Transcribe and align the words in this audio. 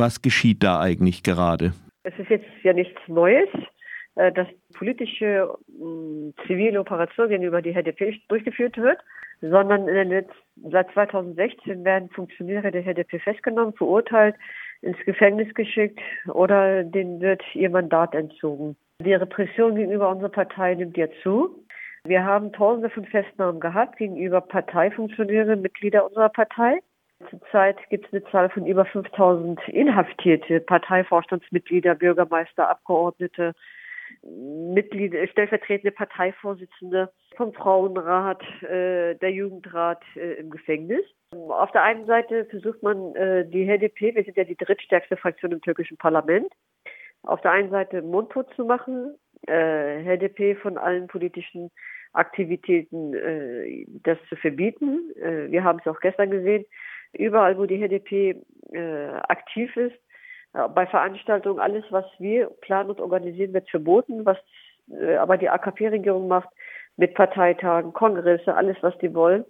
Was 0.00 0.22
geschieht 0.22 0.62
da 0.62 0.80
eigentlich 0.80 1.22
gerade? 1.22 1.74
Es 2.04 2.18
ist 2.18 2.30
jetzt 2.30 2.46
ja 2.62 2.72
nichts 2.72 2.98
Neues, 3.06 3.50
äh, 4.14 4.32
dass 4.32 4.46
politische 4.72 5.52
zivile 6.46 6.80
Operation 6.80 7.28
gegenüber 7.28 7.60
die 7.60 7.74
HDP 7.74 8.18
durchgeführt 8.28 8.78
wird, 8.78 8.98
sondern 9.42 9.86
seit 10.70 10.90
2016 10.92 11.84
werden 11.84 12.08
Funktionäre 12.08 12.70
der 12.70 12.82
HDP 12.84 13.18
festgenommen, 13.18 13.74
verurteilt, 13.74 14.36
ins 14.80 14.96
Gefängnis 15.04 15.52
geschickt 15.52 16.00
oder 16.28 16.82
denen 16.82 17.20
wird 17.20 17.42
ihr 17.52 17.68
Mandat 17.68 18.14
entzogen. 18.14 18.76
Die 19.04 19.12
Repression 19.12 19.74
gegenüber 19.74 20.08
unserer 20.08 20.30
Partei 20.30 20.76
nimmt 20.76 20.96
ja 20.96 21.08
zu. 21.22 21.62
Wir 22.04 22.24
haben 22.24 22.54
tausende 22.54 22.88
von 22.88 23.04
Festnahmen 23.04 23.60
gehabt 23.60 23.98
gegenüber 23.98 24.40
Parteifunktionäre, 24.40 25.56
Mitglieder 25.56 26.06
unserer 26.06 26.30
Partei. 26.30 26.78
Zurzeit 27.28 27.76
gibt 27.90 28.06
es 28.06 28.12
eine 28.12 28.24
Zahl 28.30 28.48
von 28.50 28.66
über 28.66 28.84
5000 28.86 29.60
inhaftierte 29.68 30.60
Parteivorstandsmitglieder, 30.60 31.94
Bürgermeister, 31.94 32.68
Abgeordnete, 32.68 33.54
Mitglieder, 34.22 35.26
stellvertretende 35.28 35.92
Parteivorsitzende 35.92 37.12
vom 37.36 37.52
Frauenrat, 37.52 38.42
äh, 38.62 39.14
der 39.16 39.30
Jugendrat 39.32 40.02
äh, 40.16 40.34
im 40.34 40.50
Gefängnis. 40.50 41.04
Auf 41.32 41.70
der 41.72 41.82
einen 41.84 42.06
Seite 42.06 42.46
versucht 42.46 42.82
man 42.82 43.14
äh, 43.14 43.46
die 43.46 43.66
HDP, 43.66 44.14
wir 44.14 44.24
sind 44.24 44.36
ja 44.36 44.44
die 44.44 44.56
drittstärkste 44.56 45.16
Fraktion 45.16 45.52
im 45.52 45.60
türkischen 45.60 45.96
Parlament, 45.96 46.52
auf 47.22 47.40
der 47.42 47.52
einen 47.52 47.70
Seite 47.70 48.02
mundtot 48.02 48.52
zu 48.56 48.64
machen, 48.64 49.14
äh, 49.46 50.02
HDP 50.04 50.54
von 50.56 50.76
allen 50.78 51.06
politischen 51.06 51.70
Aktivitäten 52.12 53.14
äh, 53.14 53.86
das 54.02 54.18
zu 54.28 54.36
verbieten. 54.36 55.12
Äh, 55.16 55.50
wir 55.50 55.62
haben 55.62 55.78
es 55.78 55.86
auch 55.86 56.00
gestern 56.00 56.30
gesehen. 56.30 56.64
Überall, 57.12 57.58
wo 57.58 57.66
die 57.66 57.78
HDP 57.78 58.36
äh, 58.72 59.08
aktiv 59.28 59.76
ist, 59.76 59.96
äh, 60.54 60.68
bei 60.68 60.86
Veranstaltungen, 60.86 61.60
alles, 61.60 61.84
was 61.90 62.04
wir 62.18 62.46
planen 62.60 62.90
und 62.90 63.00
organisieren, 63.00 63.52
wird 63.52 63.68
verboten. 63.70 64.24
Was 64.24 64.38
äh, 64.90 65.16
aber 65.16 65.36
die 65.36 65.48
AKP-Regierung 65.48 66.28
macht 66.28 66.48
mit 66.96 67.14
Parteitagen, 67.14 67.92
Kongresse, 67.92 68.54
alles, 68.54 68.76
was 68.80 68.96
die 68.98 69.14
wollen. 69.14 69.44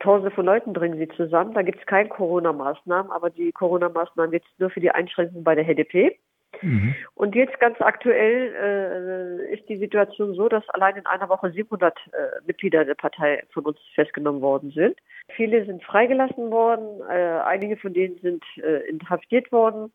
Tausende 0.00 0.30
von 0.30 0.46
Leuten 0.46 0.72
bringen 0.72 0.98
sie 0.98 1.08
zusammen. 1.16 1.54
Da 1.54 1.62
gibt 1.62 1.80
es 1.80 1.86
keine 1.86 2.08
Corona-Maßnahmen, 2.08 3.12
aber 3.12 3.30
die 3.30 3.52
Corona-Maßnahmen 3.52 4.32
jetzt 4.32 4.48
nur 4.58 4.70
für 4.70 4.80
die 4.80 4.90
Einschränkungen 4.90 5.44
bei 5.44 5.54
der 5.54 5.64
HDP. 5.64 6.18
Mhm. 6.62 6.94
Und 7.14 7.34
jetzt 7.34 7.58
ganz 7.60 7.80
aktuell 7.80 9.48
äh, 9.50 9.54
ist 9.54 9.68
die 9.68 9.76
Situation 9.76 10.34
so, 10.34 10.48
dass 10.48 10.68
allein 10.70 10.96
in 10.96 11.06
einer 11.06 11.28
Woche 11.28 11.50
700 11.50 11.96
äh, 11.96 12.10
Mitglieder 12.46 12.84
der 12.84 12.94
Partei 12.94 13.42
von 13.52 13.64
uns 13.64 13.78
festgenommen 13.94 14.42
worden 14.42 14.70
sind. 14.72 14.96
Viele 15.34 15.64
sind 15.64 15.82
freigelassen 15.84 16.50
worden, 16.50 17.00
äh, 17.08 17.40
einige 17.44 17.76
von 17.76 17.94
denen 17.94 18.18
sind 18.18 18.44
äh, 18.56 18.88
inhaftiert 18.88 19.52
worden. 19.52 19.92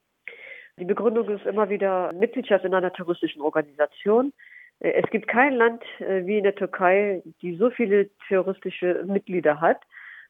Die 0.78 0.86
Begründung 0.86 1.30
ist 1.30 1.46
immer 1.46 1.70
wieder 1.70 2.12
Mitgliedschaft 2.14 2.66
in 2.66 2.74
einer 2.74 2.92
terroristischen 2.92 3.42
Organisation. 3.42 4.34
Äh, 4.80 4.92
es 5.04 5.10
gibt 5.10 5.28
kein 5.28 5.54
Land 5.54 5.84
äh, 6.00 6.26
wie 6.26 6.38
in 6.38 6.44
der 6.44 6.56
Türkei, 6.56 7.22
die 7.42 7.56
so 7.56 7.70
viele 7.70 8.10
terroristische 8.28 9.04
Mitglieder 9.06 9.62
hat. 9.62 9.82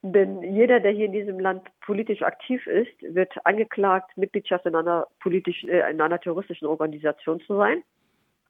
Denn 0.07 0.43
jeder, 0.43 0.79
der 0.79 0.91
hier 0.91 1.07
in 1.07 1.13
diesem 1.13 1.39
Land 1.39 1.63
politisch 1.83 2.21
aktiv 2.21 2.67
ist, 2.67 3.01
wird 3.01 3.33
angeklagt, 3.43 4.15
Mitgliedschaft 4.15 4.67
in 4.67 4.75
einer 4.75 5.07
politischen, 5.19 5.67
äh, 5.67 5.89
in 5.89 5.99
einer 5.99 6.19
terroristischen 6.19 6.67
Organisation 6.67 7.39
zu 7.39 7.55
sein. 7.55 7.81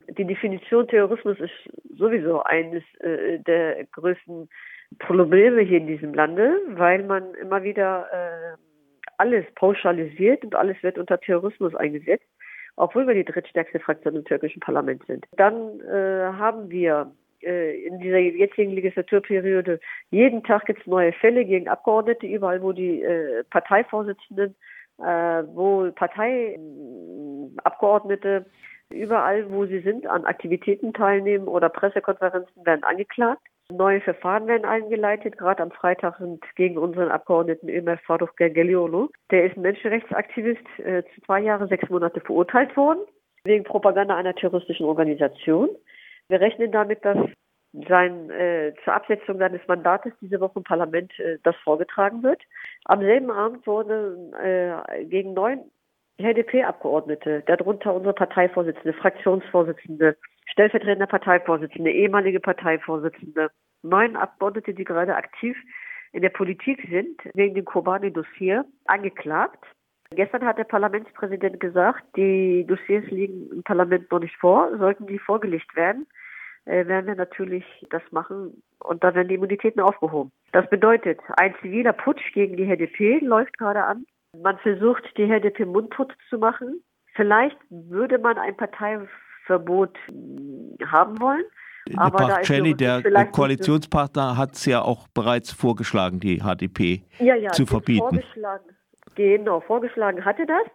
Die 0.10 0.26
Definition 0.26 0.86
Terrorismus 0.86 1.40
ist 1.40 1.54
sowieso 1.98 2.44
eines 2.44 2.84
äh, 3.00 3.40
der 3.40 3.86
größten 3.86 4.50
Probleme 5.00 5.62
hier 5.62 5.78
in 5.78 5.88
diesem 5.88 6.14
Lande, 6.14 6.60
weil 6.72 7.04
man 7.04 7.34
immer 7.36 7.64
wieder 7.64 8.06
äh, 8.12 8.58
alles 9.18 9.46
pauschalisiert 9.56 10.44
und 10.44 10.56
alles 10.56 10.76
wird 10.84 10.98
unter 10.98 11.22
Terrorismus 11.22 11.74
eingesetzt, 11.74 12.28
obwohl 12.76 13.08
wir 13.08 13.14
die 13.14 13.24
drittstärkste 13.24 13.80
Fraktion 13.80 14.18
im 14.18 14.26
türkischen 14.26 14.60
Parlament 14.60 15.06
sind. 15.08 15.26
Dann 15.38 15.80
äh, 15.80 16.34
haben 16.34 16.70
wir 16.70 17.14
in 17.50 18.00
dieser 18.00 18.18
jetzigen 18.18 18.72
Legislaturperiode 18.72 19.80
jeden 20.10 20.44
Tag 20.44 20.66
gibt 20.66 20.82
es 20.82 20.88
neue 20.88 21.14
Fälle 21.14 21.46
gegen 21.46 21.68
Abgeordnete, 21.68 22.26
überall 22.26 22.60
wo 22.62 22.72
die 22.72 23.02
äh, 23.02 23.44
Parteivorsitzenden, 23.50 24.56
äh, 25.00 25.04
wo 25.04 25.92
Parteiabgeordnete 25.92 28.46
überall, 28.92 29.52
wo 29.52 29.66
sie 29.66 29.80
sind, 29.80 30.06
an 30.08 30.26
Aktivitäten 30.26 30.94
teilnehmen 30.94 31.48
oder 31.48 31.70
Pressekonferenzen 31.70 32.66
werden 32.66 32.84
angeklagt. 32.84 33.42
Neue 33.72 34.00
Verfahren 34.02 34.48
werden 34.48 34.66
eingeleitet. 34.66 35.40
Gerade 35.40 35.64
am 35.64 35.72
Freitag 35.72 36.20
sind 36.20 36.44
gegen 36.56 36.78
unseren 36.78 37.10
Abgeordneten 37.10 37.68
Ömer 37.68 37.98
Faruk 37.98 38.38
Gergelioglu, 38.38 39.10
der 39.32 39.46
ist 39.46 39.58
ein 39.58 39.64
Menschenrechtsaktivist, 39.64 40.62
äh, 40.80 41.02
zu 41.16 41.22
zwei 41.26 41.42
Jahre, 41.42 41.68
sechs 41.68 41.90
Monate 41.90 42.22
verurteilt 42.22 42.78
worden, 42.78 43.00
wegen 43.44 43.64
Propaganda 43.64 44.16
einer 44.16 44.36
terroristischen 44.36 44.86
Organisation. 44.86 45.70
Wir 46.28 46.42
rechnen 46.42 46.72
damit, 46.72 47.04
dass 47.06 47.18
sein, 47.88 48.30
äh, 48.30 48.74
zur 48.84 48.94
Absetzung 48.94 49.38
seines 49.38 49.62
Mandates 49.68 50.14
diese 50.22 50.40
Woche 50.40 50.60
im 50.60 50.64
Parlament 50.64 51.12
äh, 51.20 51.38
das 51.44 51.56
vorgetragen 51.58 52.24
wird. 52.24 52.42
Am 52.86 53.02
selben 53.02 53.32
Abend 53.32 53.68
wurden 53.68 54.34
äh, 54.34 55.06
gegen 55.06 55.34
neun 55.34 55.60
HDP-Abgeordnete, 56.18 57.44
darunter 57.46 57.94
unsere 57.94 58.14
Parteivorsitzende, 58.14 58.94
Fraktionsvorsitzende, 58.94 60.16
stellvertretender 60.46 61.08
Parteivorsitzende, 61.08 61.92
ehemalige 61.92 62.40
Parteivorsitzende, 62.40 63.50
neun 63.84 64.16
Abgeordnete, 64.16 64.74
die 64.74 64.86
gerade 64.86 65.16
aktiv 65.16 65.58
in 66.14 66.22
der 66.22 66.30
Politik 66.30 66.88
sind, 66.90 67.20
wegen 67.34 67.56
dem 67.56 67.66
Kobani-Dossier 67.66 68.64
angeklagt. 68.86 69.66
Gestern 70.12 70.46
hat 70.46 70.58
der 70.58 70.66
Parlamentspräsident 70.66 71.60
gesagt, 71.60 72.04
die 72.16 72.66
Dossiers 72.68 73.06
liegen 73.10 73.50
im 73.52 73.64
Parlament 73.64 74.12
noch 74.12 74.20
nicht 74.20 74.36
vor. 74.36 74.70
Sollten 74.78 75.08
die 75.08 75.20
vorgelegt 75.20 75.76
werden, 75.76 76.06
äh, 76.66 76.86
werden 76.88 77.08
wir 77.08 77.16
natürlich 77.16 77.66
das 77.90 78.04
machen 78.12 78.62
und 78.80 79.04
dann 79.04 79.16
werden 79.16 79.28
die 79.28 79.36
Immunitäten 79.36 79.82
aufgehoben. 79.82 80.32
Das 80.52 80.70
bedeutet, 80.70 81.20
ein 81.38 81.56
ziviler 81.62 81.94
Putsch 81.94 82.34
gegen 82.34 82.56
die 82.56 82.66
HDP 82.66 83.20
läuft 83.20 83.58
gerade 83.58 83.84
an. 83.84 84.06
Man 84.42 84.58
versucht, 84.60 85.04
die 85.18 85.28
HDP 85.28 85.66
mundtot 85.66 86.14
zu 86.30 86.38
machen. 86.38 86.82
Vielleicht 87.14 87.58
würde 87.70 88.20
man 88.20 88.38
ein 88.38 88.56
Parteiverbot 88.56 89.98
haben 90.86 91.20
wollen. 91.20 91.46
Aber 91.96 92.28
Bachcelli, 92.28 92.74
der 92.74 93.04
Koalitionspartner, 93.32 94.38
hat 94.38 94.56
es 94.56 94.66
ja 94.66 94.82
auch 94.82 95.08
bereits 95.10 95.52
vorgeschlagen, 95.52 96.20
die 96.20 96.40
HDP 96.40 97.04
ja, 97.20 97.36
ja, 97.36 97.52
zu 97.52 97.66
verbieten. 97.66 98.00
Vorgeschlagen. 98.00 98.76
Genau, 99.16 99.62
vorgeschlagen 99.62 100.26
hatte 100.26 100.46
das, 100.46 100.68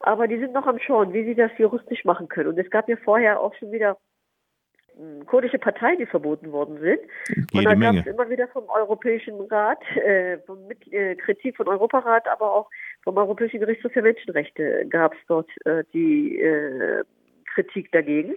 aber 0.00 0.28
die 0.28 0.38
sind 0.38 0.52
noch 0.52 0.66
am 0.66 0.78
Schauen, 0.78 1.12
wie 1.12 1.24
sie 1.24 1.34
das 1.34 1.50
juristisch 1.58 2.04
machen 2.04 2.28
können. 2.28 2.50
Und 2.50 2.58
es 2.58 2.70
gab 2.70 2.88
ja 2.88 2.96
vorher 2.96 3.40
auch 3.40 3.54
schon 3.54 3.72
wieder 3.72 3.96
hm, 4.96 5.26
kurdische 5.26 5.58
Parteien, 5.58 5.98
die 5.98 6.06
verboten 6.06 6.52
worden 6.52 6.78
sind. 6.78 7.00
Jede 7.52 7.58
und 7.58 7.64
da 7.64 7.74
gab 7.74 7.96
es 7.96 8.06
immer 8.06 8.28
wieder 8.28 8.48
vom 8.48 8.68
Europäischen 8.68 9.40
Rat, 9.50 9.82
äh, 9.96 10.38
vom 10.46 10.66
Mit 10.66 10.92
äh, 10.92 11.16
Kritik 11.16 11.56
von 11.56 11.68
Europarat, 11.68 12.28
aber 12.28 12.52
auch 12.52 12.70
vom 13.02 13.16
Europäischen 13.16 13.60
Gerichtshof 13.60 13.92
für 13.92 14.02
Menschenrechte 14.02 14.86
gab 14.88 15.14
es 15.14 15.20
dort 15.28 15.50
äh, 15.64 15.84
die 15.92 16.38
äh, 16.40 17.04
Kritik 17.54 17.90
dagegen. 17.92 18.36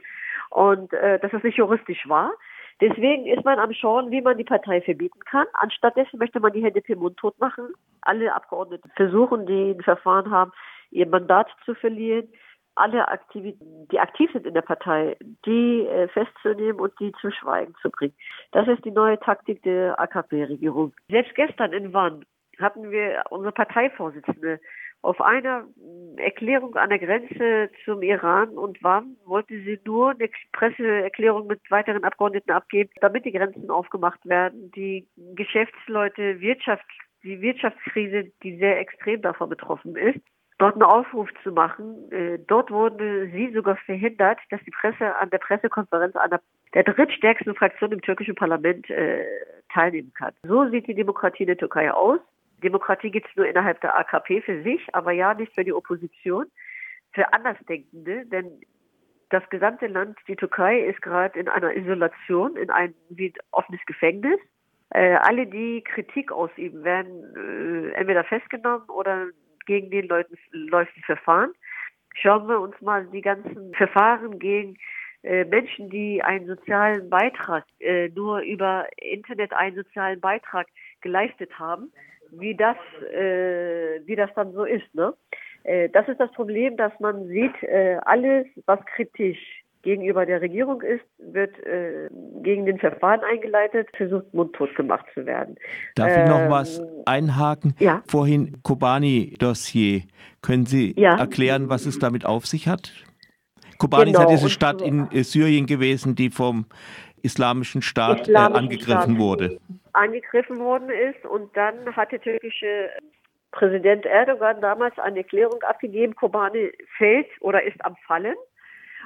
Und 0.51 0.93
äh, 0.93 1.19
dass 1.19 1.31
das 1.31 1.43
nicht 1.43 1.57
juristisch 1.57 2.07
war. 2.07 2.33
Deswegen 2.81 3.25
ist 3.25 3.43
man 3.43 3.59
am 3.59 3.73
Schauen, 3.73 4.09
wie 4.09 4.21
man 4.21 4.37
die 4.37 4.45
Partei 4.45 4.81
verbieten 4.81 5.19
kann. 5.25 5.47
Anstattdessen 5.53 6.17
möchte 6.17 6.39
man 6.39 6.53
die 6.53 6.61
HDP 6.61 6.95
mundtot 6.95 7.37
machen. 7.39 7.73
Alle 8.01 8.33
Abgeordneten 8.33 8.89
versuchen, 8.95 9.45
die 9.45 9.71
ein 9.71 9.81
Verfahren 9.81 10.31
haben, 10.31 10.51
ihr 10.91 11.07
Mandat 11.07 11.47
zu 11.65 11.75
verlieren. 11.75 12.29
Alle, 12.75 13.09
Aktiv 13.09 13.55
die 13.91 13.99
aktiv 13.99 14.31
sind 14.31 14.45
in 14.45 14.53
der 14.53 14.61
Partei, 14.61 15.17
die 15.45 15.85
äh, 15.85 16.07
festzunehmen 16.07 16.79
und 16.79 16.97
die 17.01 17.11
zu 17.19 17.29
Schweigen 17.29 17.75
zu 17.81 17.89
bringen. 17.89 18.13
Das 18.53 18.67
ist 18.69 18.85
die 18.85 18.91
neue 18.91 19.19
Taktik 19.19 19.61
der 19.63 19.99
AKP-Regierung. 19.99 20.93
Selbst 21.09 21.35
gestern 21.35 21.73
in 21.73 21.91
Wann 21.93 22.23
hatten 22.57 22.89
wir 22.91 23.23
unsere 23.29 23.51
Parteivorsitzende 23.51 24.61
auf 25.01 25.21
einer 25.21 25.65
Erklärung 26.17 26.75
an 26.75 26.89
der 26.89 26.99
Grenze 26.99 27.69
zum 27.85 28.01
Iran 28.01 28.49
und 28.49 28.83
wann 28.83 29.15
wollte 29.25 29.53
sie 29.63 29.79
nur 29.85 30.11
eine 30.11 30.29
Presseerklärung 30.51 31.47
mit 31.47 31.61
weiteren 31.71 32.03
Abgeordneten 32.03 32.51
abgeben, 32.51 32.89
damit 32.99 33.25
die 33.25 33.31
Grenzen 33.31 33.69
aufgemacht 33.69 34.19
werden. 34.25 34.71
Die 34.71 35.07
Geschäftsleute, 35.35 36.41
Wirtschaft, 36.41 36.85
die 37.23 37.41
Wirtschaftskrise, 37.41 38.31
die 38.43 38.57
sehr 38.57 38.79
extrem 38.79 39.21
davon 39.21 39.49
betroffen 39.49 39.95
ist, 39.95 40.19
dort 40.57 40.73
einen 40.73 40.83
Aufruf 40.83 41.29
zu 41.43 41.51
machen. 41.51 42.11
Äh, 42.11 42.39
dort 42.47 42.69
wurde 42.69 43.29
sie 43.31 43.51
sogar 43.53 43.77
verhindert, 43.77 44.39
dass 44.49 44.61
die 44.65 44.71
Presse 44.71 45.15
an 45.15 45.29
der 45.29 45.37
Pressekonferenz 45.37 46.15
einer 46.17 46.41
der 46.73 46.83
drittstärksten 46.83 47.55
Fraktion 47.55 47.93
im 47.93 48.01
türkischen 48.01 48.35
Parlament 48.35 48.89
äh, 48.89 49.25
teilnehmen 49.73 50.13
kann. 50.13 50.33
So 50.43 50.69
sieht 50.69 50.87
die 50.87 50.95
Demokratie 50.95 51.45
der 51.45 51.57
Türkei 51.57 51.91
aus. 51.91 52.19
Demokratie 52.59 53.11
gibt 53.11 53.27
es 53.29 53.35
nur 53.35 53.47
innerhalb 53.47 53.81
der 53.81 53.97
AKP 53.97 54.41
für 54.41 54.63
sich, 54.63 54.81
aber 54.93 55.11
ja 55.11 55.33
nicht 55.33 55.53
für 55.53 55.63
die 55.63 55.73
Opposition, 55.73 56.45
für 57.13 57.33
Andersdenkende, 57.33 58.25
denn 58.25 58.61
das 59.29 59.47
gesamte 59.49 59.87
Land, 59.87 60.17
die 60.27 60.35
Türkei, 60.35 60.79
ist 60.79 61.01
gerade 61.01 61.39
in 61.39 61.47
einer 61.47 61.75
Isolation, 61.75 62.55
in 62.55 62.69
ein 62.69 62.93
wie 63.09 63.33
offenes 63.51 63.81
Gefängnis. 63.85 64.39
Äh, 64.91 65.15
alle, 65.15 65.45
die 65.45 65.83
Kritik 65.83 66.31
ausüben, 66.31 66.83
werden 66.83 67.35
äh, 67.35 67.91
entweder 67.93 68.23
festgenommen 68.23 68.89
oder 68.89 69.27
gegen 69.67 69.91
den 69.91 70.07
Leuten 70.07 70.35
läuft 70.51 70.97
ein 70.97 71.03
Verfahren. 71.03 71.53
Schauen 72.15 72.47
wir 72.47 72.59
uns 72.59 72.79
mal 72.81 73.05
die 73.05 73.21
ganzen 73.21 73.73
Verfahren 73.75 74.39
gegen 74.39 74.77
äh, 75.21 75.45
Menschen, 75.45 75.89
die 75.91 76.23
einen 76.23 76.47
sozialen 76.47 77.09
Beitrag, 77.09 77.65
äh, 77.79 78.09
nur 78.09 78.39
über 78.39 78.87
Internet 78.97 79.53
einen 79.53 79.75
sozialen 79.75 80.19
Beitrag 80.19 80.67
geleistet 81.01 81.59
haben, 81.59 81.91
wie 82.31 82.55
das, 82.55 82.77
äh, 83.13 84.01
wie 84.05 84.15
das 84.15 84.29
dann 84.35 84.53
so 84.53 84.63
ist. 84.63 84.93
Ne? 84.93 85.13
Äh, 85.63 85.89
das 85.89 86.07
ist 86.07 86.19
das 86.19 86.31
Problem, 86.31 86.77
dass 86.77 86.91
man 86.99 87.27
sieht, 87.27 87.63
äh, 87.63 87.97
alles, 88.05 88.45
was 88.65 88.79
kritisch 88.95 89.37
gegenüber 89.81 90.25
der 90.25 90.41
Regierung 90.41 90.81
ist, 90.81 91.05
wird 91.17 91.57
äh, 91.65 92.09
gegen 92.41 92.65
den 92.65 92.79
Verfahren 92.79 93.21
eingeleitet, 93.21 93.87
versucht 93.95 94.33
mundtot 94.33 94.75
gemacht 94.75 95.05
zu 95.13 95.25
werden. 95.25 95.55
Darf 95.95 96.11
ähm, 96.11 96.23
ich 96.23 96.29
noch 96.29 96.41
ähm, 96.41 96.49
was 96.49 96.81
einhaken? 97.05 97.75
Ja. 97.79 98.03
Vorhin 98.07 98.57
Kobani-Dossier. 98.63 100.01
Können 100.41 100.65
Sie 100.65 100.93
ja. 100.97 101.17
erklären, 101.17 101.69
was 101.69 101.85
es 101.85 101.99
damit 101.99 102.25
auf 102.25 102.45
sich 102.45 102.67
hat? 102.67 102.91
Kobani 103.77 104.11
genau. 104.11 104.23
ist 104.23 104.29
ja 104.29 104.35
diese 104.35 104.49
Stadt 104.49 104.81
in 104.81 105.07
Syrien 105.23 105.65
gewesen, 105.65 106.15
die 106.15 106.29
vom 106.29 106.65
Islamischen 107.21 107.81
Staat 107.81 108.19
äh, 108.19 108.21
Islamischen 108.31 108.55
angegriffen 108.57 109.15
Staat 109.15 109.17
wurde. 109.17 109.59
Angegriffen 109.99 110.59
worden 110.59 110.89
ist 110.89 111.25
und 111.25 111.55
dann 111.57 111.95
hat 111.95 112.11
der 112.11 112.21
türkische 112.21 112.89
Präsident 113.51 114.05
Erdogan 114.05 114.61
damals 114.61 114.97
eine 114.97 115.19
Erklärung 115.19 115.61
abgegeben, 115.63 116.15
Kobani 116.15 116.71
fällt 116.97 117.27
oder 117.41 117.63
ist 117.63 117.83
am 117.83 117.95
Fallen. 118.07 118.35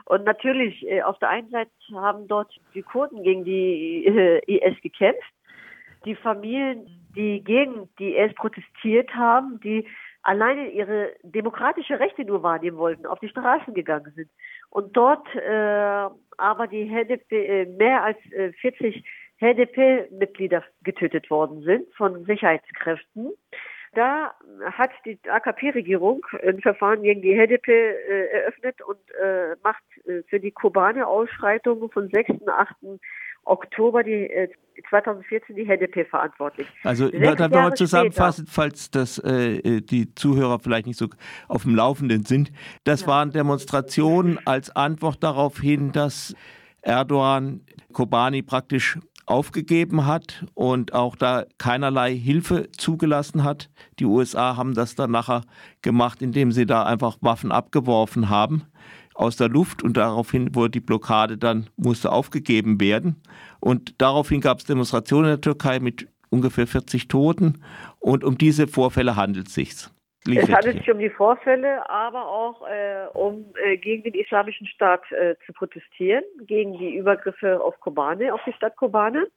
Und 0.06 0.26
natürlich, 0.26 0.86
äh, 0.88 1.02
auf 1.02 1.18
der 1.20 1.30
einen 1.30 1.50
Seite 1.50 1.72
haben 1.94 2.28
dort 2.28 2.54
die 2.74 2.84
Kurden 2.84 3.24
gegen 3.24 3.44
die 3.44 4.06
äh, 4.06 4.40
IS 4.46 4.80
gekämpft. 4.82 5.34
Die 6.06 6.16
Familien, 6.16 6.86
die 7.16 7.42
gegen 7.44 7.90
die 7.98 8.16
IS 8.16 8.34
protestiert 8.36 9.16
haben, 9.16 9.60
die 9.62 9.88
alleine 10.24 10.70
ihre 10.70 11.14
demokratische 11.24 12.00
Rechte 12.00 12.26
nur 12.26 12.44
wahrnehmen 12.44 12.78
wollten, 12.78 13.06
auf 13.06 13.20
die 13.20 13.30
Straßen 13.30 13.74
gegangen 13.74 14.12
sind. 14.16 14.30
Und 14.70 14.96
dort 14.96 15.28
äh, 15.36 16.10
aber 16.38 16.68
die 16.68 16.90
HDP, 16.90 17.46
äh, 17.46 17.66
mehr 17.66 18.04
als 18.04 18.18
äh, 18.32 18.52
40 18.54 19.04
HDP-Mitglieder 19.44 20.64
getötet 20.84 21.30
worden 21.30 21.64
sind 21.64 21.94
von 21.96 22.26
Sicherheitskräften. 22.26 23.34
Da 23.94 24.34
hat 24.72 24.90
die 25.06 25.20
AKP-Regierung 25.28 26.26
ein 26.42 26.62
Verfahren 26.62 27.04
gegen 27.04 27.22
die 27.22 27.36
HDP 27.36 27.72
äh, 27.72 28.26
eröffnet 28.40 28.82
und 28.82 28.98
äh, 29.22 29.56
macht 29.64 29.84
äh, 30.06 30.24
für 30.30 30.40
die 30.40 30.52
kubane 30.52 31.06
Ausschreitungen 31.06 31.92
von 31.92 32.10
6. 32.10 32.30
und 32.30 32.50
8. 32.50 32.76
Oktober 33.46 34.04
die, 34.04 34.30
äh, 34.30 34.50
2014 34.90 35.56
die 35.56 35.66
HDP 35.66 36.06
verantwortlich. 36.06 36.68
Also 36.84 37.10
Sechs 37.10 37.36
dann 37.36 37.52
wir 37.52 37.76
zusammenfassen, 37.76 38.48
falls 38.48 38.90
das 38.90 39.20
äh, 39.20 39.58
äh, 39.58 39.82
die 39.82 40.16
Zuhörer 40.16 40.60
vielleicht 40.60 40.88
nicht 40.88 40.98
so 40.98 41.08
auf 41.48 41.64
dem 41.64 41.76
Laufenden 41.76 42.24
sind. 42.26 42.52
Das 42.86 43.02
ja. 43.02 43.08
waren 43.08 43.32
Demonstrationen 43.32 44.40
als 44.46 44.76
Antwort 44.76 45.24
darauf 45.24 45.60
hin, 45.60 45.92
dass 45.92 46.36
Erdogan 46.82 47.62
Kobani 47.92 48.42
praktisch 48.42 48.98
aufgegeben 49.26 50.06
hat 50.06 50.46
und 50.54 50.94
auch 50.94 51.16
da 51.16 51.46
keinerlei 51.58 52.16
Hilfe 52.16 52.70
zugelassen 52.78 53.44
hat. 53.44 53.70
Die 54.00 54.06
USA 54.06 54.58
haben 54.58 54.74
das 54.74 54.96
dann 54.96 55.12
nachher 55.12 55.42
gemacht, 55.82 56.22
indem 56.22 56.52
sie 56.52 56.66
da 56.66 56.84
einfach 56.84 57.18
Waffen 57.22 57.52
abgeworfen 57.52 58.30
haben 58.30 58.64
aus 59.16 59.36
der 59.36 59.50
Luft 59.50 59.84
und 59.84 59.98
daraufhin 59.98 60.56
wurde 60.56 60.72
die 60.72 60.80
Blockade 60.80 61.38
dann 61.38 61.70
musste 61.78 62.12
aufgegeben 62.12 62.80
werden. 62.80 63.22
Und 63.60 63.96
daraufhin 64.00 64.42
gab 64.42 64.60
es 64.60 64.66
Demonstrationen 64.66 65.26
in 65.26 65.32
der 65.32 65.42
Türkei 65.42 65.80
mit 65.80 66.08
ungefähr 66.30 66.68
40 66.68 67.08
Toten. 67.08 67.62
Und 68.00 68.24
um 68.24 68.38
diese 68.38 68.68
Vorfälle 68.68 69.16
handelt 69.16 69.48
es 69.48 69.92
sich. 70.26 70.38
Es 70.38 70.50
handelt 70.50 70.78
sich 70.78 70.92
um 70.92 71.00
die 71.00 71.10
Vorfälle, 71.10 71.90
aber 71.90 72.28
auch 72.28 72.68
äh, 72.68 73.08
um 73.14 73.54
äh, 73.64 73.78
gegen 73.78 74.04
den 74.04 74.14
islamischen 74.14 74.68
Staat 74.68 75.10
äh, 75.12 75.36
zu 75.46 75.54
protestieren, 75.54 76.24
gegen 76.46 76.78
die 76.78 76.96
Übergriffe 76.96 77.62
auf 77.62 77.80
Kobane, 77.80 78.34
auf 78.34 78.42
die 78.46 78.54
Stadt 78.54 78.76
Kobane. 78.76 79.28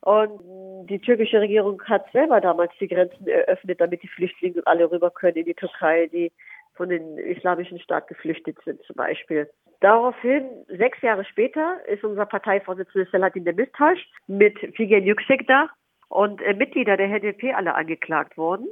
Und 0.00 0.86
die 0.90 0.98
türkische 0.98 1.40
Regierung 1.40 1.82
hat 1.84 2.10
selber 2.12 2.40
damals 2.40 2.72
die 2.78 2.88
Grenzen 2.88 3.26
eröffnet, 3.26 3.80
damit 3.80 4.02
die 4.02 4.08
Flüchtlinge 4.08 4.60
alle 4.66 4.90
rüber 4.90 5.10
können 5.10 5.38
in 5.38 5.46
die 5.46 5.54
Türkei, 5.54 6.08
die 6.12 6.30
von 6.74 6.90
den 6.90 7.16
islamischen 7.16 7.78
Staat 7.80 8.08
geflüchtet 8.08 8.58
sind 8.64 8.82
zum 8.82 8.96
Beispiel. 8.96 9.48
Daraufhin, 9.80 10.44
sechs 10.68 11.00
Jahre 11.02 11.24
später, 11.24 11.78
ist 11.86 12.04
unser 12.04 12.26
Parteivorsitzender 12.26 13.08
Selahattin 13.10 13.44
Demirtas 13.44 13.98
mit 14.26 14.58
Figen 14.76 15.04
Yüksek 15.04 15.46
da 15.46 15.70
und 16.08 16.42
äh, 16.42 16.54
Mitglieder 16.54 16.96
der 16.96 17.08
HDP 17.08 17.54
alle 17.54 17.74
angeklagt 17.74 18.36
worden. 18.36 18.66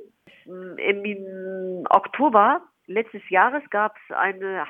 Im 0.46 1.86
Oktober 1.88 2.62
letztes 2.86 3.28
Jahres 3.30 3.62
gab 3.70 3.96
es 3.96 4.16
eine 4.16 4.64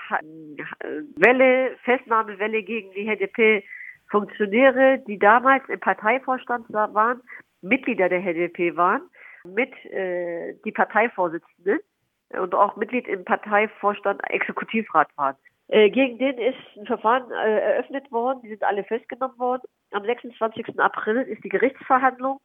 Welle, 1.16 1.76
Festnahmewelle 1.84 2.62
gegen 2.62 2.92
die 2.92 3.06
HDP-Funktionäre, 3.06 5.02
die 5.06 5.18
damals 5.18 5.68
im 5.68 5.80
Parteivorstand 5.80 6.66
waren, 6.72 7.22
Mitglieder 7.62 8.08
der 8.08 8.22
HDP 8.22 8.76
waren, 8.76 9.02
mit 9.44 9.72
äh, 9.86 10.54
die 10.64 10.72
Parteivorsitzende 10.72 11.80
und 12.30 12.54
auch 12.54 12.76
Mitglied 12.76 13.06
im 13.08 13.24
Parteivorstand 13.24 14.20
Exekutivrat 14.30 15.08
waren. 15.16 15.36
Äh, 15.68 15.90
gegen 15.90 16.18
den 16.18 16.38
ist 16.38 16.58
ein 16.76 16.86
Verfahren 16.86 17.30
äh, 17.30 17.60
eröffnet 17.60 18.10
worden, 18.10 18.40
die 18.42 18.50
sind 18.50 18.62
alle 18.62 18.84
festgenommen 18.84 19.38
worden. 19.38 19.62
Am 19.92 20.04
26. 20.04 20.78
April 20.78 21.22
ist 21.22 21.42
die 21.44 21.48
Gerichtsverhandlung 21.48 22.40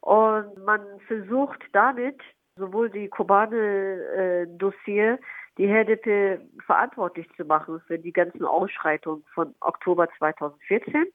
und 0.00 0.64
man 0.64 0.80
versucht 1.06 1.62
damit 1.72 2.20
sowohl 2.56 2.90
die 2.90 3.08
Kobane-Dossier, 3.08 5.14
äh, 5.14 5.18
die 5.58 5.68
HDP 5.68 6.38
verantwortlich 6.66 7.26
zu 7.36 7.44
machen 7.44 7.80
für 7.86 7.98
die 7.98 8.12
ganzen 8.12 8.44
Ausschreitungen 8.44 9.24
von 9.34 9.54
Oktober 9.60 10.08
2014, 10.18 11.06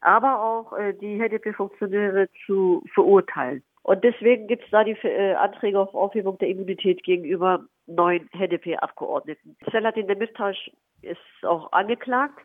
aber 0.00 0.42
auch 0.42 0.72
äh, 0.78 0.94
die 0.94 1.18
HDP-Funktionäre 1.18 2.28
zu 2.46 2.82
verurteilen. 2.94 3.62
Und 3.82 4.04
deswegen 4.04 4.46
gibt 4.46 4.64
es 4.64 4.70
da 4.70 4.84
die 4.84 4.96
äh, 5.02 5.34
Anträge 5.34 5.78
auf 5.78 5.94
Aufhebung 5.94 6.38
der 6.38 6.48
Immunität 6.48 7.02
gegenüber 7.02 7.64
neun 7.86 8.28
HDP-Abgeordneten. 8.30 9.56
Selahattin 9.70 10.06
Demirtas 10.06 10.56
ist 11.02 11.18
auch 11.42 11.72
angeklagt. 11.72 12.38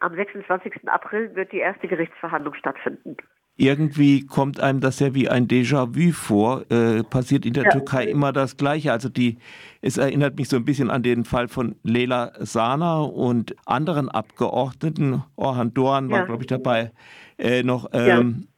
Am 0.00 0.14
26. 0.14 0.88
April 0.88 1.34
wird 1.34 1.52
die 1.52 1.58
erste 1.58 1.88
Gerichtsverhandlung 1.88 2.54
stattfinden 2.54 3.16
irgendwie 3.56 4.26
kommt 4.26 4.60
einem 4.60 4.80
das 4.80 5.00
ja 5.00 5.14
wie 5.14 5.28
ein 5.28 5.48
Déjà-vu 5.48 6.12
vor. 6.12 6.70
Äh, 6.70 7.02
passiert 7.02 7.46
in 7.46 7.54
der 7.54 7.64
ja. 7.64 7.70
Türkei 7.70 8.04
immer 8.04 8.32
das 8.32 8.56
Gleiche. 8.56 8.92
Also 8.92 9.08
die, 9.08 9.38
es 9.80 9.96
erinnert 9.96 10.36
mich 10.36 10.48
so 10.48 10.56
ein 10.56 10.64
bisschen 10.64 10.90
an 10.90 11.02
den 11.02 11.24
Fall 11.24 11.48
von 11.48 11.76
Leila 11.82 12.32
Sana 12.40 13.00
und 13.00 13.56
anderen 13.64 14.10
Abgeordneten. 14.10 15.22
Orhan 15.36 15.72
Doğan 15.72 16.10
war, 16.10 16.20
ja. 16.20 16.24
glaube 16.26 16.42
ich, 16.42 16.48
dabei, 16.48 16.92
äh, 17.38 17.62
noch 17.62 17.88
ähm, 17.94 18.48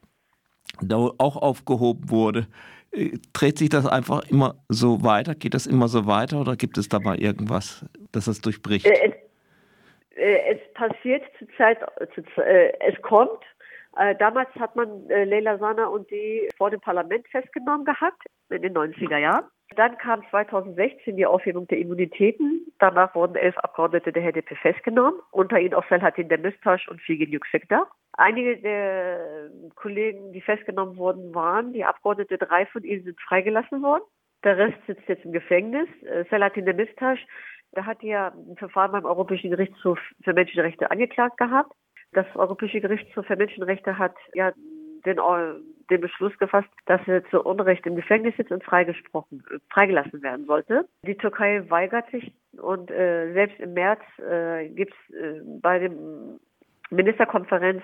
ja. 0.81 0.89
da 0.89 0.97
auch 0.97 1.37
aufgehoben 1.37 2.11
wurde. 2.11 2.49
Äh, 2.91 3.19
dreht 3.33 3.59
sich 3.59 3.69
das 3.69 3.87
einfach 3.87 4.29
immer 4.29 4.57
so 4.69 5.05
weiter? 5.05 5.37
Geht 5.37 5.55
das 5.55 5.69
immer 5.69 5.87
so 5.87 6.07
weiter 6.07 6.41
oder 6.41 6.57
gibt 6.57 6.77
es 6.77 6.89
da 6.89 6.99
mal 6.99 7.21
irgendwas, 7.21 7.85
das 8.11 8.25
das 8.25 8.41
durchbricht? 8.41 8.85
Äh, 8.85 9.13
es, 10.11 10.17
äh, 10.17 10.55
es 10.55 10.75
passiert 10.75 11.23
zurzeit, 11.39 11.79
zu, 12.17 12.23
es 12.43 13.01
kommt 13.03 13.45
damals 14.19 14.49
hat 14.59 14.77
man 14.77 15.11
äh, 15.11 15.25
Leila 15.25 15.59
Sana 15.59 15.87
und 15.87 16.11
die 16.11 16.49
vor 16.57 16.71
dem 16.71 16.81
Parlament 16.81 17.27
festgenommen 17.29 17.85
gehabt, 17.85 18.23
in 18.51 18.63
den 18.63 18.77
90er 18.77 19.19
Jahren. 19.19 19.45
Dann 19.77 19.99
kam 19.99 20.23
2016 20.31 21.17
die 21.17 21.27
Aufhebung 21.27 21.67
der 21.67 21.79
Immunitäten. 21.79 22.67
Danach 22.79 23.15
wurden 23.15 23.37
elf 23.37 23.57
Abgeordnete 23.59 24.13
der 24.13 24.23
HDP 24.23 24.55
festgenommen, 24.57 25.21
unter 25.31 25.59
ihnen 25.59 25.75
auch 25.75 25.85
Selahattin 25.89 26.29
Demirtas 26.29 26.81
und 26.89 27.01
Figen 27.01 27.31
Yüksekdar. 27.33 27.91
Einige 28.13 28.57
der 28.59 29.51
Kollegen, 29.75 30.33
die 30.33 30.41
festgenommen 30.41 30.97
worden 30.97 31.35
waren, 31.35 31.73
die 31.73 31.85
Abgeordnete, 31.85 32.39
drei 32.39 32.67
von 32.67 32.83
ihnen 32.83 33.05
sind 33.05 33.21
freigelassen 33.21 33.83
worden. 33.83 34.05
Der 34.45 34.57
Rest 34.57 34.79
sitzt 34.87 35.09
jetzt 35.09 35.25
im 35.25 35.33
Gefängnis. 35.33 35.89
Äh, 36.03 36.25
Selahattin 36.31 36.65
Demirtas, 36.65 37.19
der 37.75 37.85
hat 37.85 38.03
ja 38.03 38.29
ein 38.29 38.57
Verfahren 38.57 38.93
beim 38.93 39.05
Europäischen 39.05 39.51
Gerichtshof 39.51 39.99
für 40.23 40.33
Menschenrechte 40.33 40.91
angeklagt 40.91 41.37
gehabt. 41.37 41.73
Das 42.13 42.27
Europäische 42.35 42.81
Gerichtshof 42.81 43.27
für 43.27 43.37
Menschenrechte 43.37 43.99
hat 43.99 44.15
ja 44.35 44.53
den, 45.05 45.19
den 45.91 46.01
Beschluss 46.01 46.37
gefasst, 46.39 46.69
dass 46.87 47.01
er 47.07 47.25
zu 47.31 47.43
Unrecht 47.43 47.87
im 47.87 47.97
Gefängnis 47.97 48.37
sitzt 48.37 48.53
und 48.53 48.65
freigesprochen, 48.65 49.45
freigelassen 49.71 50.23
werden 50.23 50.47
sollte. 50.47 50.89
Die 51.03 51.17
Türkei 51.17 51.65
weigert 51.69 52.11
sich 52.11 52.33
und 52.61 52.91
äh, 52.91 53.33
selbst 53.33 53.61
im 53.61 53.75
März 53.75 54.01
äh, 54.19 54.69
gibt 54.69 54.95
es 54.95 55.15
äh, 55.15 55.41
bei 55.61 55.79
dem 55.79 56.41
Ministerkonferenz 56.91 57.83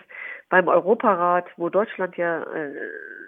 beim 0.48 0.68
Europarat, 0.68 1.46
wo 1.56 1.68
Deutschland 1.68 2.16
ja 2.16 2.42
äh, 2.42 2.72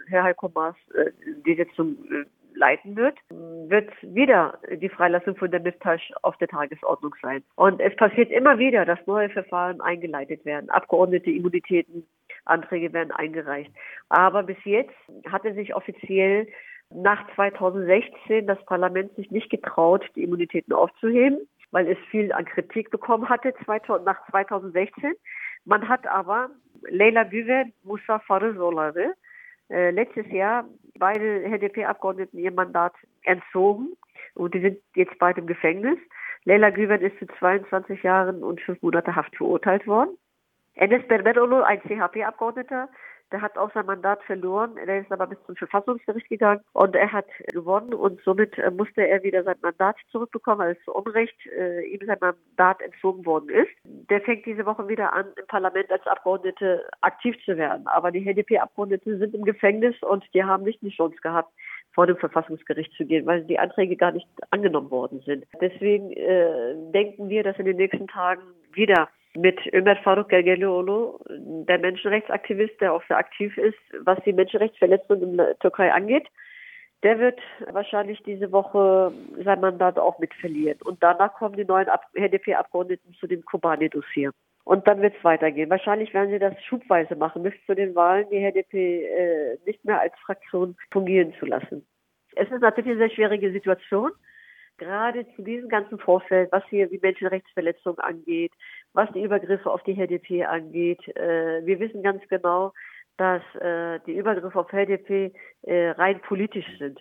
Herr 0.09 0.23
Heiko 0.23 0.51
Maas 0.55 0.77
äh, 0.95 1.11
die 1.45 1.55
Sitzung 1.55 1.97
äh, 2.11 2.25
leiten 2.57 2.97
wird, 2.97 3.19
wird 3.31 3.91
wieder 4.03 4.59
die 4.71 4.89
Freilassung 4.89 5.37
von 5.37 5.51
der 5.51 5.61
Mistasch 5.61 6.13
auf 6.23 6.37
der 6.39 6.49
Tagesordnung 6.49 7.15
sein. 7.23 7.43
Und 7.55 7.81
es 7.81 7.95
passiert 7.97 8.31
immer 8.31 8.59
wieder, 8.59 8.85
dass 8.85 9.07
neue 9.07 9.31
Verfahren 9.31 9.81
eingeleitet 9.81 10.45
werden. 10.45 10.71
Abgeordnete 10.71 11.31
Immunitäten, 11.31 12.07
Anträge 12.45 12.93
werden 12.93 13.13
eingereicht. 13.13 13.71
Aber 14.09 14.43
bis 14.43 14.59
jetzt 14.65 14.95
hat 15.31 15.45
er 15.45 15.55
sich 15.55 15.75
offiziell 15.75 16.49
nach 16.91 17.27
2016 17.35 18.47
das 18.47 18.65
Parlament 18.65 19.15
sich 19.17 19.31
nicht 19.31 19.51
getraut, 19.51 20.05
die 20.15 20.23
Immunitäten 20.23 20.73
aufzuheben, 20.73 21.39
weil 21.73 21.89
es 21.89 21.99
viel 22.11 22.33
an 22.33 22.45
Kritik 22.45 22.91
bekommen 22.91 23.29
hatte 23.29 23.53
nach 24.05 24.27
2016. 24.31 25.15
Man 25.65 25.89
hat 25.89 26.07
aber 26.07 26.51
Leila 26.89 27.25
Güven, 27.25 27.73
Musa 27.83 28.19
Farızoğlu 28.19 29.13
äh, 29.69 29.91
letztes 29.91 30.31
Jahr 30.31 30.65
beide 30.99 31.43
HDP-Abgeordneten 31.49 32.39
ihr 32.39 32.53
Mandat 32.53 32.95
entzogen 33.23 33.97
und 34.35 34.55
die 34.55 34.61
sind 34.61 34.79
jetzt 34.95 35.19
beide 35.19 35.41
im 35.41 35.47
Gefängnis. 35.47 35.99
Leila 36.45 36.71
Güven 36.71 37.01
ist 37.01 37.19
zu 37.19 37.27
22 37.39 38.03
Jahren 38.03 38.43
und 38.43 38.61
fünf 38.61 38.81
Monate 38.83 39.17
Haft 39.17 39.37
verurteilt 39.37 39.87
worden. 39.87 40.17
Enes 40.75 41.07
Berberolu, 41.09 41.63
ein 41.63 41.81
CHP-Abgeordneter, 41.81 42.89
der 43.33 43.43
hat 43.43 43.59
auch 43.59 43.73
sein 43.73 43.87
Mandat 43.87 44.23
verloren. 44.25 44.77
Er 44.77 45.01
ist 45.01 45.11
aber 45.11 45.27
bis 45.27 45.39
zum 45.47 45.57
Verfassungsgericht 45.57 46.29
gegangen 46.29 46.61
und 46.73 46.95
er 46.95 47.13
hat 47.13 47.27
gewonnen 47.53 47.95
und 47.95 48.21
somit 48.23 48.57
äh, 48.59 48.71
musste 48.71 49.07
er 49.07 49.23
wieder 49.23 49.43
sein 49.43 49.57
Mandat 49.63 49.97
zurückbekommen, 50.11 50.61
weil 50.61 50.77
es 50.77 50.85
zu 50.85 50.93
Unrecht 50.93 51.37
äh, 51.47 51.83
ihm 51.87 52.07
sein 52.07 52.19
Mandat 52.21 52.81
entzogen 52.83 53.27
worden 53.27 53.49
ist. 53.49 53.71
Der 53.85 54.21
fängt 54.21 54.47
diese 54.47 54.67
Woche 54.67 54.89
wieder 54.89 55.13
an, 55.13 55.27
im 55.37 55.47
Parlament 55.47 55.91
als 55.91 56.07
Abgeordnete 56.07 56.89
aktiv 57.01 57.37
zu 57.45 57.57
werden. 57.57 57.87
Aber 57.87 58.11
die 58.11 58.25
HDP-Abgeordneten 58.25 59.19
sind 59.19 59.35
im 59.35 59.45
Gefängnis 59.45 59.97
und 60.03 60.25
die 60.35 60.45
haben 60.45 60.65
nicht 60.65 60.83
die 60.83 60.91
Chance 60.91 61.17
gehabt, 61.23 61.53
vor 61.97 62.07
dem 62.07 62.19
Verfassungsgericht 62.19 62.93
zu 62.93 63.07
gehen, 63.07 63.27
weil 63.27 63.43
die 63.45 63.59
Anträge 63.59 63.97
gar 63.97 64.13
nicht 64.13 64.29
angenommen 64.51 64.91
worden 64.91 65.23
sind. 65.25 65.47
Deswegen 65.61 66.13
äh, 66.13 66.75
denken 66.93 67.29
wir, 67.31 67.43
dass 67.43 67.59
in 67.59 67.65
den 67.65 67.79
nächsten 67.79 68.07
Tagen 68.07 68.43
wieder 68.73 69.09
mit 69.37 69.59
Ömer 69.73 69.97
Faruk 69.97 70.29
Gergerlioğlu, 70.29 71.19
der 71.67 71.79
Menschenrechtsaktivist, 71.79 72.81
der 72.81 72.93
auch 72.93 73.03
sehr 73.09 73.19
aktiv 73.19 73.57
ist, 73.59 73.79
was 74.01 74.19
die 74.25 74.33
Menschenrechtsverletzungen 74.33 75.31
in 75.31 75.37
der 75.37 75.59
Türkei 75.59 75.93
angeht. 75.93 76.27
Der 77.03 77.19
wird 77.19 77.39
wahrscheinlich 77.71 78.23
diese 78.23 78.51
Woche 78.53 79.13
sein 79.45 79.61
Mandat 79.61 79.99
auch 79.99 80.19
mit 80.19 80.33
verlieren. 80.35 80.79
Und 80.85 81.03
danach 81.03 81.35
kommen 81.35 81.57
die 81.57 81.65
neuen 81.65 81.89
HDP-Abgeordneten 82.15 83.15
zu 83.21 83.27
dem 83.27 83.45
Kobani-Dossier. 83.45 84.33
Und 84.65 84.89
dann 84.89 85.03
wird 85.03 85.15
es 85.17 85.25
weitergehen. 85.25 85.71
Wahrscheinlich 85.71 86.13
werden 86.15 86.31
sie 86.31 86.39
das 86.39 86.55
schubweise 86.65 87.15
machen, 87.15 87.43
bis 87.43 87.55
zu 87.67 87.75
den 87.75 87.95
Wahlen 87.95 88.27
die 88.31 88.41
HDP 88.41 89.05
äh, 89.05 89.59
nicht 89.67 89.85
mehr 89.85 90.01
als 90.01 90.15
Fraktion 90.25 90.77
fungieren 90.91 91.35
zu 91.39 91.47
lassen. 91.47 91.87
Es 92.35 92.51
ist 92.51 92.61
natürlich 92.61 92.91
eine 92.91 92.99
sehr 92.99 93.11
schwierige 93.11 93.53
Situation 93.53 94.11
gerade 94.79 95.27
zu 95.35 95.43
diesem 95.43 95.69
ganzen 95.69 95.99
Vorfeld, 95.99 96.51
was 96.53 96.65
hier 96.69 96.87
die 96.89 96.99
Menschenrechtsverletzungen 96.99 97.99
angeht, 98.01 98.53
was 98.97 99.13
die 99.13 99.23
Übergriffe 99.23 99.71
auf 99.71 99.83
die 99.83 99.95
HDP 99.95 100.45
angeht. 100.47 101.07
Äh, 101.17 101.65
wir 101.65 101.79
wissen 101.79 102.03
ganz 102.03 102.27
genau, 102.29 102.73
dass 103.19 103.43
äh, 103.57 104.01
die 104.07 104.17
Übergriffe 104.17 104.59
auf 104.59 104.69
HDP 104.69 105.33
äh, 105.63 105.91
rein 105.91 106.21
politisch 106.23 106.67
sind. 106.79 107.01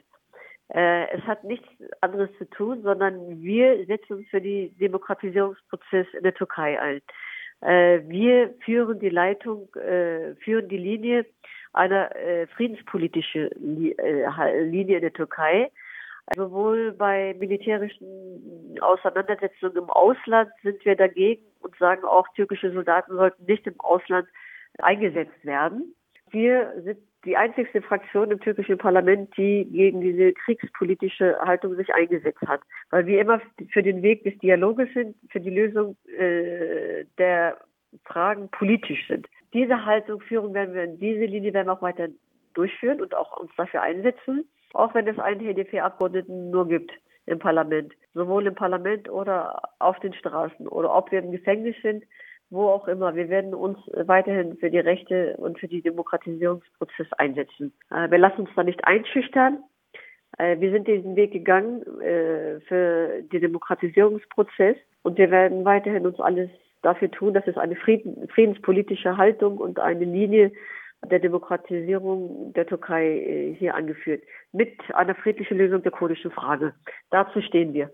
Es 0.68 1.22
hat 1.28 1.44
nichts 1.44 1.68
anderes 2.02 2.32
zu 2.40 2.50
tun, 2.50 2.82
sondern 2.82 3.40
wir 3.40 3.86
setzen 3.86 4.14
uns 4.14 4.28
für 4.30 4.42
den 4.42 4.76
Demokratisierungsprozess 4.80 6.08
in 6.18 6.24
der 6.24 6.34
Türkei 6.34 6.82
ein. 6.82 7.02
Wir 8.10 8.52
führen 8.66 9.00
die 9.00 9.10
Leitung, 9.10 9.70
führen 9.72 10.68
die 10.68 10.80
Linie 10.80 11.28
einer 11.72 12.10
friedenspolitischen 12.56 13.52
Linie 13.60 14.96
in 14.96 15.02
der 15.02 15.14
Türkei 15.14 15.70
Sowohl 16.34 16.92
bei 16.94 17.36
militärischen 17.40 18.78
Auseinandersetzungen 18.82 19.78
im 19.78 19.90
Ausland 19.90 20.50
sind 20.64 20.84
wir 20.84 20.96
dagegen 20.96 21.44
und 21.62 21.76
sagen 21.78 22.04
auch, 22.04 22.28
türkische 22.36 22.72
Soldaten 22.72 23.16
sollten 23.16 23.46
nicht 23.46 23.68
im 23.68 23.80
Ausland 23.80 24.28
eingesetzt 24.80 25.46
werden. 25.46 25.94
Wir 26.32 26.74
sind 26.84 26.98
die 27.26 27.38
einzigste 27.38 27.82
Fraktion 27.82 28.32
im 28.32 28.40
türkischen 28.40 28.78
Parlament, 28.78 29.36
die 29.38 29.66
gegen 29.66 30.02
diese 30.02 30.34
kriegspolitische 30.34 31.38
Haltung 31.40 31.76
sich 31.76 31.94
eingesetzt 31.94 32.42
hat, 32.46 32.62
weil 32.90 33.06
wir 33.06 33.20
immer 33.20 33.42
für 33.72 33.84
den 33.84 34.02
Weg 34.02 34.24
des 34.24 34.38
Dialoges 34.40 34.90
sind, 34.94 35.16
für 35.30 35.40
die 35.40 35.50
Lösung 35.50 35.96
äh, 36.18 37.06
der 37.18 37.58
Fragen 38.04 38.50
politisch 38.50 39.08
sind. 39.08 39.28
Diese 39.54 39.86
Haltung 39.86 40.22
führen 40.22 40.54
werden 40.54 40.74
wir, 40.74 40.88
diese 40.88 41.26
Linie 41.26 41.54
werden 41.54 41.68
wir 41.68 41.74
auch 41.74 41.82
weiter 41.82 42.08
durchführen 42.54 43.02
und 43.02 43.16
auch 43.16 43.38
uns 43.38 43.52
dafür 43.58 43.82
einsetzen 43.82 44.48
auch 44.76 44.94
wenn 44.94 45.08
es 45.08 45.20
einen 45.20 45.42
HDP-Abgeordneten 45.42 46.52
nur 46.52 46.68
gibt 46.68 46.92
im 47.26 47.40
Parlament, 47.40 47.94
sowohl 48.14 48.48
im 48.48 48.56
Parlament 48.56 49.10
oder 49.10 49.62
auf 49.80 50.00
den 50.00 50.14
Straßen 50.14 50.68
oder 50.68 50.96
ob 50.96 51.12
wir 51.12 51.20
im 51.20 51.32
Gefängnis 51.32 51.76
sind, 51.82 52.04
wo 52.50 52.68
auch 52.68 52.88
immer. 52.88 53.16
Wir 53.16 53.30
werden 53.30 53.54
uns 53.54 53.78
weiterhin 53.94 54.58
für 54.58 54.70
die 54.70 54.80
Rechte 54.80 55.36
und 55.38 55.60
für 55.60 55.68
den 55.68 55.82
Demokratisierungsprozess 55.82 57.12
einsetzen. 57.14 57.74
Äh, 57.90 58.12
wir 58.12 58.20
lassen 58.20 58.42
uns 58.42 58.50
da 58.56 58.64
nicht 58.64 58.86
einschüchtern. 58.86 59.64
Äh, 60.38 60.60
wir 60.60 60.72
sind 60.72 60.88
diesen 60.88 61.16
Weg 61.16 61.32
gegangen 61.32 61.82
äh, 62.02 62.60
für 62.62 63.24
den 63.24 63.42
Demokratisierungsprozess 63.42 64.78
und 65.02 65.18
wir 65.18 65.32
werden 65.32 65.66
weiterhin 65.66 66.06
uns 66.06 66.20
alles 66.20 66.50
dafür 66.82 67.10
tun, 67.10 67.34
dass 67.34 67.48
es 67.48 67.58
eine 67.58 67.76
friedenspolitische 67.76 69.18
Haltung 69.18 69.58
und 69.58 69.80
eine 69.80 70.06
Linie 70.06 70.52
der 71.10 71.20
Demokratisierung 71.20 72.54
der 72.54 72.66
Türkei 72.68 73.20
äh, 73.20 73.56
hier 73.56 73.76
angeführt, 73.76 74.24
mit 74.52 74.78
einer 74.94 75.16
friedlichen 75.16 75.58
Lösung 75.58 75.84
der 75.84 75.92
kurdischen 75.92 76.32
Frage. 76.32 76.74
Dazu 77.10 77.42
stehen 77.42 77.74
wir. 77.74 77.92